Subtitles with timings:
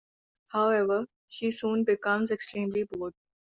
[0.47, 3.13] However, she soon becomes extremely bored.